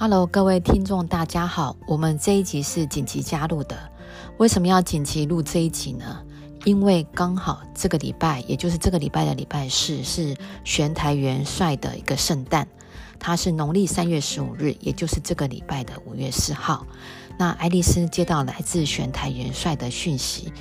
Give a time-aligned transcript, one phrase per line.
[0.00, 1.74] Hello，各位听众，大家好。
[1.88, 3.76] 我们这一集是紧急加入的。
[4.36, 6.22] 为什么要紧急录这一集呢？
[6.64, 12.68] 因为刚好这个礼拜，也就是这个礼拜的礼拜四，是玄台元帅的一个圣诞。
[13.18, 16.86] 它是农历三月十五日，也就是这个礼拜的五月四号。
[17.36, 20.52] 那爱丽丝接到来自玄台元帅的讯息，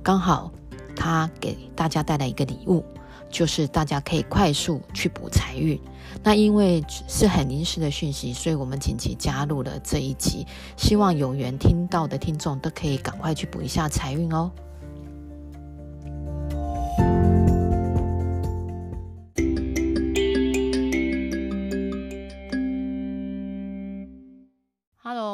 [0.00, 0.52] 刚好
[0.94, 2.84] 他给大家带来一个礼物，
[3.30, 5.80] 就是大家可以快速去补财运。
[6.22, 14.50] 那因为是很临时的讯息，所以我们紧急加入了这一集，希望有缘听到的听众都可以赶快去补一下财运哦。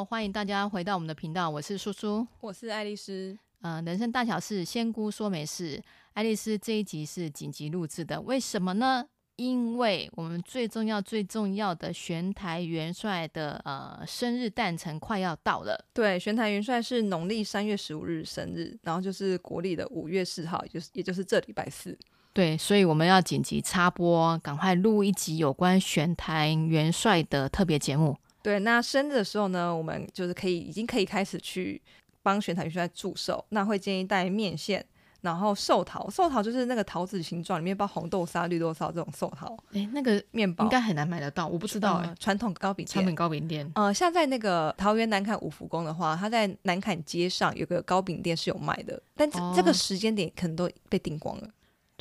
[0.09, 3.37] 欢迎大家回到我们的频道，我是叔叔，我是爱丽丝。
[3.63, 5.83] 嗯、呃，人生大小事，仙姑说没事。
[6.13, 9.07] 爱丽丝这一集是紧急录制的，为什么呢？
[9.37, 15.87] 因为我们最重要、最重要的玄台元帅的呃生日诞辰快要到了。
[15.95, 21.99] 对，玄台元帅是农历三月十五日生日，然后就是国历的五月四号，也就是也就是这礼拜四。
[22.35, 28.17] 对，所以我们要紧急插播，赶快录一集有关玄台元帅的特别节目。
[28.43, 31.81] 对，那生日的时候呢，我们就是可以已经可以开始去
[32.23, 33.45] 帮玄台元帅祝寿。
[33.51, 34.85] 那会建议带面线，
[35.21, 39.57] 然后寿桃，寿桃就是那个桃子形状，里面包红豆沙、绿豆沙这种寿桃。
[39.73, 42.15] 哎，那个面包应该很难买得到，我不知道哎、呃。
[42.19, 43.71] 传统糕饼店，传统糕饼店。
[43.75, 51.49] 呃，像在那个桃园南坎五福宫的话，它在南坎街上有个糕饼店是有卖的，但这、哦、这个时间点可能都被订光了。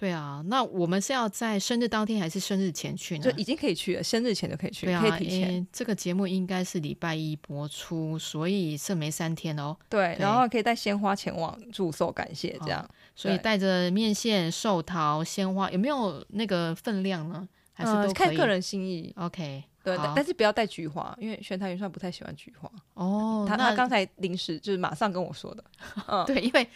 [0.01, 3.23] 对啊，那我们是要在生日当天还是生日前去呢？
[3.23, 5.67] 就已经可以去了，生日前就可以去，对啊，可以提前。
[5.71, 9.77] 这个节目应该是礼拜一播出，所以剩没三天哦。
[9.87, 12.83] 对，然后可以带鲜花前往祝寿感谢，这样。
[13.15, 17.47] 所以带着面线、寿桃、鲜花，有没有那个分量呢？
[17.71, 19.13] 还是都看个人心意。
[19.17, 22.67] OK，对，但是不要带菊花，因为玄台元帅不太喜欢菊花。
[22.95, 25.63] 哦，他他刚才临时就是马上跟我说的。
[26.09, 26.67] 嗯，对，因为。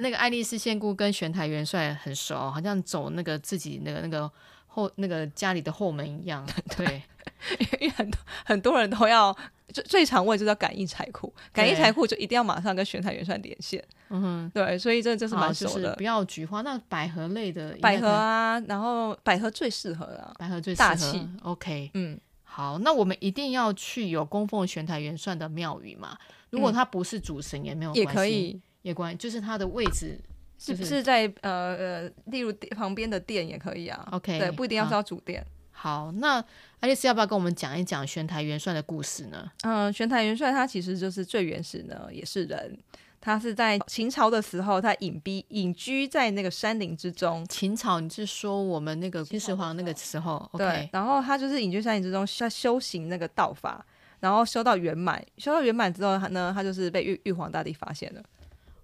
[0.00, 4.30] 那个爱丽丝仙姑跟玄台元帅很熟，好像走那个自己那个那个
[4.66, 6.46] 后那个家里的后门一样。
[6.76, 7.02] 对，
[7.80, 9.36] 因为很多很多人都要
[9.68, 13.82] 最最常问，就是要感应财库，感应财库就一定要马上跟玄台元帅连线。
[14.08, 15.72] 嗯哼，对，所以这就是蛮熟的。
[15.72, 21.28] 就是、不要菊花，那百合类的百合啊，然后百合最适合啊，百合最大气。
[21.42, 26.18] OK，嗯，好，那我们一定要去有供奉玄台元帅的庙宇嘛？
[26.50, 28.60] 如果他不是主神也没有关系，也可以。
[28.82, 30.18] 也关，就是它的位置
[30.58, 34.08] 是不是在呃呃，例如旁边的殿也可以啊。
[34.12, 35.44] OK，对，不一定要是要主殿。
[35.72, 36.44] 好，那
[36.80, 39.50] 爱丽丝要不要跟我们讲一讲玄台元帅的故事呢？
[39.62, 42.78] 嗯、呃，玄台元帅他其实就是最原始呢，也是人。
[43.22, 47.44] 他是在秦朝的时候，他隐蔽隐居在那个山林之中。
[47.48, 50.50] 秦朝，你是说我们那个秦始皇那个时候？
[50.54, 50.66] 对。
[50.66, 53.84] Okay、然后他就是隐居山林之中，他修行那个道法，
[54.20, 55.22] 然后修到圆满。
[55.36, 58.22] 修到圆满之后，他呢，他就是被玉玉皇大帝发现了。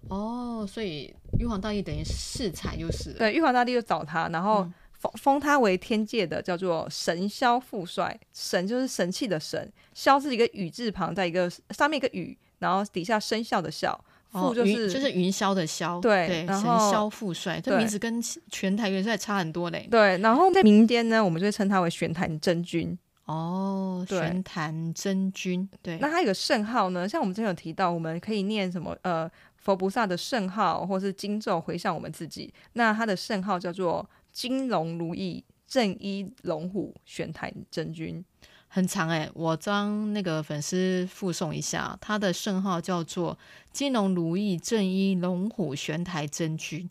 [0.09, 3.19] 哦，所以玉皇大帝等于是赐财就是了。
[3.19, 8.17] 对，玉皇大帝就找他，然后封封他为天界的叫做神霄副帅。
[8.33, 13.99] 神就是神器的神，霄是一个雨字旁，在一个上面一个雨，然后底下生肖的肖，
[14.31, 15.99] 副就是、哦、就是云霄的霄。
[15.99, 19.87] 对，对然后神霄副帅，这名字跟全台元帅差很多嘞。
[19.91, 22.97] 对，然后在民间呢，我们就会称他为玄坛真君。
[23.25, 25.67] 哦，玄坛真君。
[25.81, 28.97] 对，那他有个圣号呢，像我们之前有提到，我们可以念什么？
[29.01, 29.29] 呃。
[29.67, 32.53] 佛菩萨的圣号，或是经咒回向我们自己。
[32.71, 38.23] 那他的圣号叫做金龙如意正一龙虎玄台真君，
[38.69, 43.37] 很长哎、欸，我将那个粉丝附送一下，他的圣号叫做
[43.73, 46.89] 金龙如意正一龙虎玄台真君。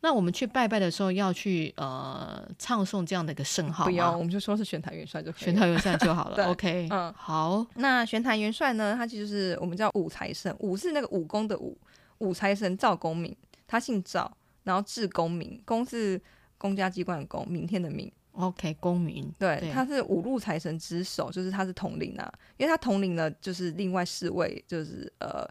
[0.00, 6.44] 那我们去拜拜的时候要去呃唱诵这样的一个圣号，不要，我们就说是玄台元帅就可以，玄台元帅就好了。
[6.52, 7.66] OK，嗯，好。
[7.76, 11.74] 那玄台元帅呢，他其实是我们叫武财神，武是那个武功的武。
[12.18, 13.36] 武财神赵公明，
[13.66, 16.20] 他姓赵，然后字公明，公是
[16.56, 18.10] 公家机关的公，明天的明。
[18.32, 25.44] OK，公明，对，对，他是五路财神之首，就是他是统领啊，因为他统领了，就是另外四位，就是呃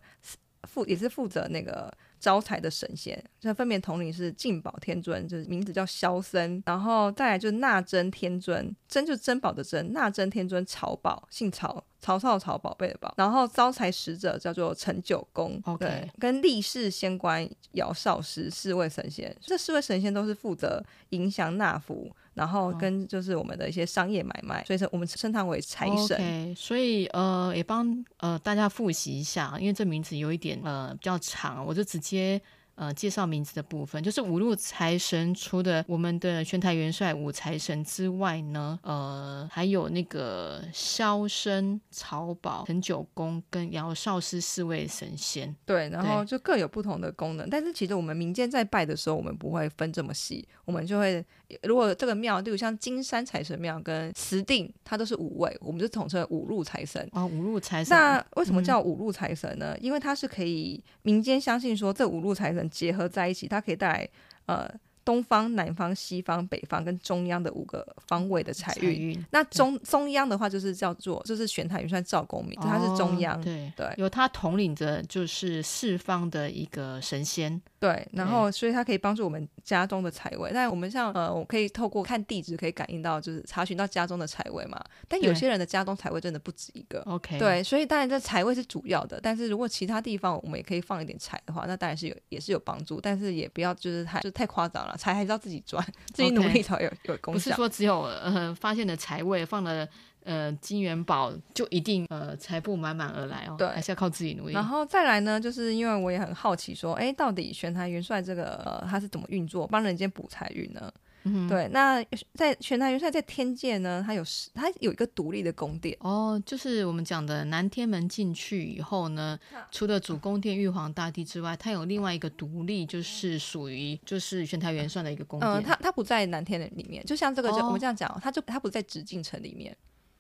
[0.64, 11.84] 负也是负责那个招财的神仙，这分别统领是净宝天尊，就是名字叫萧森，然后再来就是纳珍天尊，珍就是珍宝的珍，纳珍天尊曹宝，姓曹。
[12.08, 15.78] 曹操的曹，宝贝的宝，然后招财使者叫做陈九公，okay.
[15.80, 26.18] 对，跟力士仙官姚少师四位神仙，这四位神仙都是负责迎祥纳福，然后跟就是我们的一些商业买卖，所以说我们称他为财神。
[26.18, 26.56] Okay.
[26.56, 32.42] 所以呃，也帮呃大家复习一下，因为这名字有一点呃比较长，我就直接
[32.78, 45.54] 呃介绍名字的部分，就是五路财神，除了我们的宣台元帅五财神之外呢，呃，还有那个萧生、曹宝、陈九公跟姚少师四位神仙。
[45.66, 47.50] 对，然后就各有不同的功能。
[47.50, 51.26] 但是其实我们民间在拜的时候，我们不会分这么细，我们就会
[51.64, 57.10] 如果这个庙，例如像金山财神庙跟慈定，它都是五位，我们就统称五路财神。
[57.12, 57.98] 哦，五路财神。
[57.98, 59.74] 那为什么叫五路财神呢？
[59.74, 64.10] 嗯、因为它是可以民间相信说，这五路财神结合在一起，它可以带来
[64.48, 64.70] 呃。
[65.08, 69.18] 东方、南方、西方、北方跟中央的五个方位的财运。
[69.32, 73.42] 那中中央的话，就是叫做就是玄台元帅赵公明，他、哦、是中央。
[73.42, 77.62] 对对，有他统领着就是四方的一个神仙。
[77.80, 80.50] 对，然后所以它可以帮助我们家中的财位。
[80.52, 84.84] 但我们像呃，我可以透过看地址可以感应到，就是查询到家中的财位嘛。
[85.08, 87.02] 但有些人的家中财位真的不止一个。
[87.02, 87.38] OK。
[87.38, 94.96] 对，所以当然这财位是主要的，但是如果其他地方我们也可以放一点财的话，那当然是有也是有帮助，但是也不要就是太就太夸张了。
[94.98, 97.38] 财还是要自己赚，自己努力才有.有功效。
[97.38, 99.88] 不是说只有呃发现的财位放了
[100.28, 104.54] 呃金元宝就一定呃财富满满而来哦，对，还是要靠自己努力。
[104.54, 110.94] 然后再来呢，就是因为我也很好奇说，哎，到底玄台元帅这个呃他是怎么运作，帮人间补财运呢？
[111.30, 112.02] 嗯、对，那
[112.36, 119.38] 在玄台元帅在天界呢，他有他有一个独立的宫殿哦，就是我们讲的南天门进去以后呢，
[119.70, 125.52] 除了主宫殿玉皇大帝之外，他有另外一个独立，就是属于就是玄台元帅的一个宫殿。
[125.52, 129.76] 嗯，他他不在南天的里面，就像这个就、哦、我们这样讲，他就他不在紫禁城里面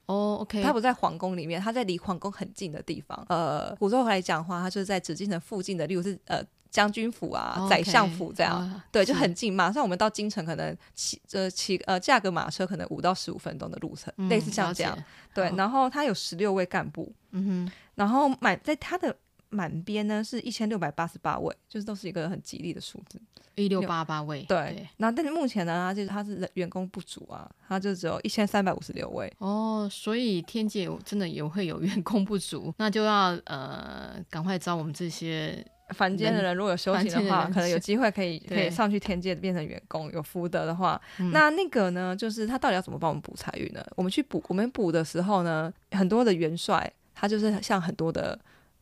[0.07, 3.25] 哦，OK，他不在皇宫里面，他在离皇宫很近的地方。
[3.29, 6.43] 呃，古时候来讲的话，他就是在紫禁城附近的，例如是呃。
[6.69, 9.51] 将军府啊，宰相府这样对，就很近。
[9.51, 14.95] 马上我们到京城，可能骑呃骑呃驾个马车，可能五到十五分钟的路程，嗯、类似像这样。
[15.33, 19.15] 对，然后他有十六位干部，嗯哼，然后满在他的
[19.49, 23.19] 满编呢是一千六百八十八位，就是都是一个很吉利的数字，
[23.55, 24.43] 一六八八位。
[24.43, 29.31] 对，那但是目前呢，他就是他是员工不足啊，他就只有一千三百五十六位。
[29.39, 35.65] 哦，所以天界真的也会有员工不足， 那就要呃赶快招我们这些。
[35.91, 43.81] 凡间的人如果有修行的话，可能有机会可以 可以上去天界变成员工，有福德的话，嗯、那那个呢，就是他到底要怎么帮我们补财运呢？
[43.95, 48.37] 我们去补，我们补的时候呢，很多的元帅，他就是像很多的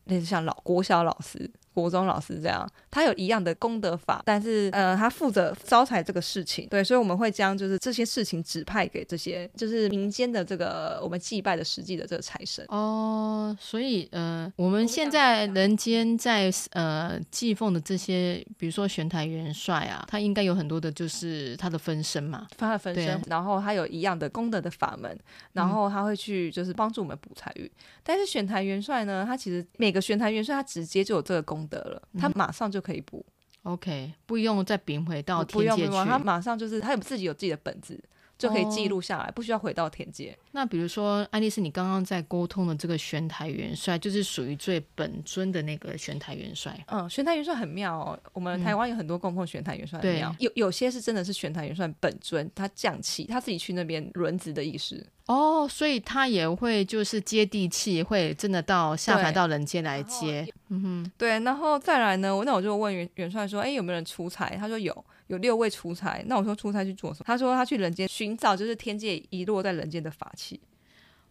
[0.06, 1.50] 类似像老郭肖老师。
[1.76, 13.54] 国中老师这样，他有一样的功德法，但是呃，他负责招财这个事情，对，所以我们会将就是这些事情指派给这些就是民间的这个我们祭拜的实际的这个财神哦。
[13.60, 25.14] 所以呃，我们现在人间在呃祭奉的这些，比如说玄台元帅啊，他应该有很多的就是他的分身嘛，他的分身，然后他有一样的功德的法门，
[25.52, 27.66] 然后他会去就是帮助我们补财运。
[27.66, 27.70] 嗯、
[28.02, 31.65] 但是玄台元帅呢，他其实每个玄台元帅他直接就有这个功。
[31.66, 33.24] 得了，他马上就可以补。
[33.62, 35.88] OK，不用再贬回到天界去。
[35.88, 38.02] 不用，他马上就是他有自己有自己的本子，
[38.38, 40.36] 就可以记录下来，哦、不需要回到天界。
[40.52, 46.78] 那比如说，爱丽丝，你刚刚在沟通的这个玄台元帅，就是属于最本尊的那个玄台元帅。
[46.88, 48.18] 嗯，玄台元帅很妙哦。
[48.32, 55.04] 我们台湾有很多供奉玄台元帅的庙，嗯、有有些是真的是玄台元帅本尊，他降气，他自己去那边轮值的意思。
[55.26, 60.46] 哦，所以他也会就是接地气，会真的到下凡到人间来接。
[60.68, 64.56] 嗯哼，对，然后再来呢，那我就问元元帅说，哎，有没有人出彩？
[64.56, 66.22] 他说有，有六位出差。
[66.26, 67.24] 那我说出差去做什么？
[67.26, 70.60] 他说他去人间寻找，就是天界遗落在人间的法器。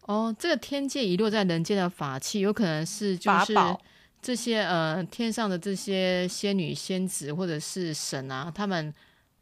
[0.02, 3.54] 哦，这个天界遗落在人间的法器，有可能是就是
[4.22, 8.92] 这些呃天上的这些仙女仙子或者是神啊，他们。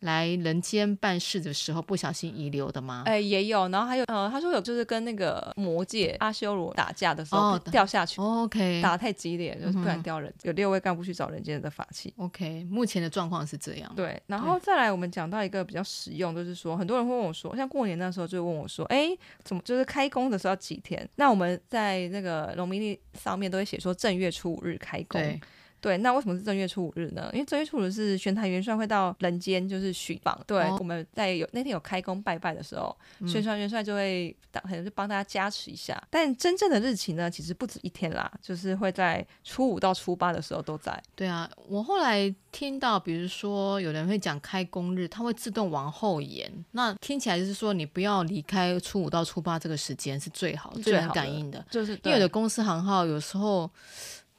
[0.04, 3.02] 来人间办事的时候不小心遗留的吗？
[3.06, 10.30] 哎，也有，然后还有，呃，他说有，就是跟那个魔界阿修罗打架的时候掉下去，哦，OK，打得太激烈，就是不敢掉人。
[10.30, 13.92] 嗯、有六位干部去找人间的法器，OK，目前的状况是这样。
[13.96, 21.08] 对，然后再来，我们讲到一个比较实用，就是说很多人会问我说，像过年那时候就问我说，哎，怎么就是开工的时候要几天？
[21.16, 25.20] 那我们在那个农民历上面都会写说正月初五日开工。
[25.20, 25.40] 对，
[25.98, 27.28] 那为什么是正月初五日呢？
[27.32, 30.38] 因为正月初五是玄坛元帅会到人间，就是巡访。
[30.46, 36.02] 对，哦、我们在有那天有开工拜拜的时候，玄台元帅就会可能就帮大家加持一下。
[36.10, 40.98] 但真正的日期呢，其实不止一天啦，就是会在初五到初八的时候都在。
[41.14, 46.50] 对啊，我后来听到，比如说有人会讲开工日，它会自动往后延。
[46.72, 51.64] 那听起来就是说，你不要离开初五到初八这个时间是最好、最能感应的。
[51.70, 53.70] 就是因为有的公司行号有时候。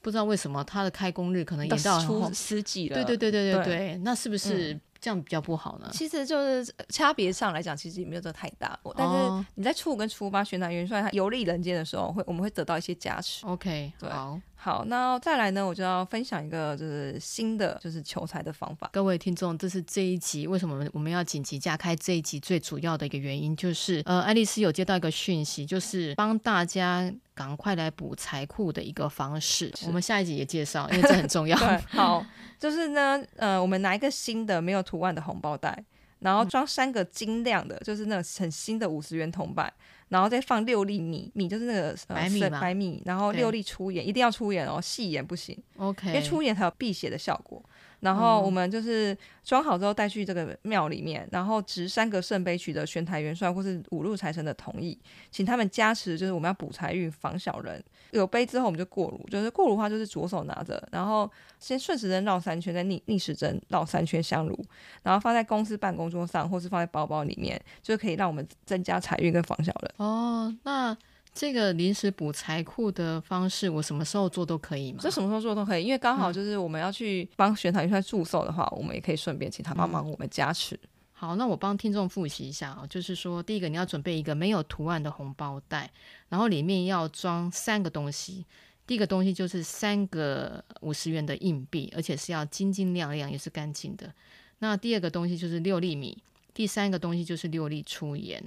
[0.05, 2.93] 不知道为什么他的开工日可能延到初四季了。
[2.93, 5.87] 对对对对对对，对那是不是这样比较不好呢？
[5.89, 8.79] 嗯、其实就是差别上来讲，其实也没有这太大。
[8.83, 13.43] 哦、但是你在初五跟初八，玄台元帅他游历人间的时候，会我们会得到一些加持。
[13.47, 14.07] OK，对。
[14.07, 18.89] 好好，那再来呢，我就要分享一个就是新的就是求财的方法。
[18.91, 29.71] 各位听众，这是这一集为什么我们要紧急加开这一集最主要的一个原因，就是呃，爱丽丝有接到一个讯息，就是帮大家赶快来补财库的一个方式。
[29.85, 31.55] 我们下一集也介绍，因为这很重要。
[31.89, 32.25] 好，
[32.57, 35.85] 就是呢，呃，我们拿一个新的没有图案的红包袋，
[36.25, 39.71] 然后装三个晶亮的，就是那种很新的五十元铜板。
[40.09, 45.57] 然后再放六粒米，米就是那个白米嘛，白米，然后六粒粗盐，一定要粗盐哦，细盐不行。
[45.77, 47.63] OK，因为粗盐才有辟邪的效果。
[48.05, 54.95] 然后我们就是装好之后带去这个庙里面，然后掷三个圣杯，取得玄台元帅或是五路财神的同意，
[55.31, 57.83] 请他们加持，就是我们要补财运、防小人。
[58.11, 64.55] 有杯之后，我们就过炉，就是过炉的话，就是左手拿着，然后先顺时针绕三圈，再逆逆时针绕三圈香炉，
[65.01, 69.91] 然后放在公司办公桌上，或是放在包包里面，就可以让我们增加财运跟防小人。
[69.97, 70.95] 哦，那。
[71.35, 74.99] 这个临时补财库的方式，我什么时候做都可以吗？
[75.01, 80.79] 这什么时候做都可以，因为刚好就是我们要去帮玄台元帅祝寿的话，嗯、我们也可以顺便请他帮忙我们加持。
[81.11, 85.91] 好，那我帮听众复习一下啊，就是说，第一个你要准备一个没有图案的红包袋，
[86.29, 88.45] 然后里面要装三个东西。
[88.87, 94.13] 第一个东西就是三个五十元的硬币，而且是要晶晶亮亮，也是干净的。
[94.59, 96.17] 那第二个东西就是六粒米，
[96.53, 98.41] 第三个东西就是六粒粗盐。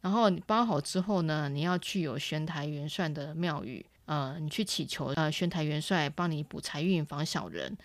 [0.00, 7.76] 然后你包好之后呢，你要去有玄台元帅的庙宇，呃，你去祈求呃玄台元帅帮你补财运、防小人。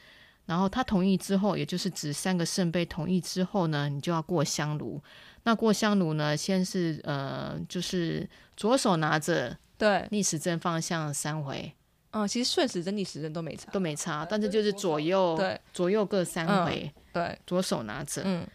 [0.46, 5.02] 然后他同意之后，也就是指三个圣杯同意之后呢，你就要过香炉。
[5.44, 11.74] 那过香炉呢，先是呃，就是左手拿着，对，逆时针方向三回。
[12.12, 16.92] 嗯，其实顺时针、逆时针都没差，都没差，但是就是左右，对，左右各三回。
[16.94, 18.46] 嗯、对，左手拿着，嗯。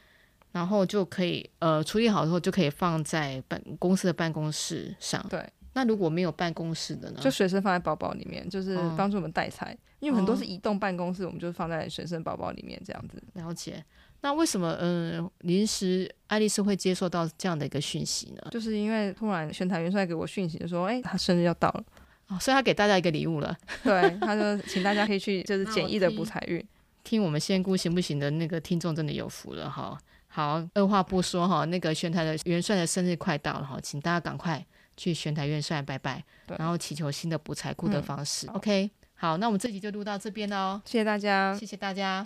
[0.52, 5.24] 然后就可以，呃，处理好之后就可以放在办公司的办公室上。
[5.28, 7.20] 对，那如果没有办公室的呢？
[7.20, 9.72] 就随身放在包包里面，就是帮助我们带财。
[9.72, 13.22] 嗯、因为很多是移动办公室，我们就放在随身包包里面这样子。
[13.34, 13.84] 了解。
[14.20, 18.48] 那为什么，嗯、呃，临时爱丽丝会接受到这样的一个讯息呢？
[18.50, 21.84] 就是因为突然玄台元帅给我讯息，就说，哎，他生日要到了，
[22.26, 23.56] 哦，所以他给大家一个礼物了。
[23.84, 26.64] 对，他说，请大家可以去，就是简易的补财运。
[27.04, 29.96] 听我们仙姑行不行的那个听众真的有福了哈。
[30.28, 34.64] 好，二话不说哈，那个玄台的元帅的生日快到了哈，请大家赶快
[34.96, 36.22] 去玄台元帅拜拜，
[36.58, 38.46] 然后祈求新的补财库的方式。
[38.48, 42.24] 嗯、OK，好，那我们这集就录到这边喽，谢谢大家，谢谢大家。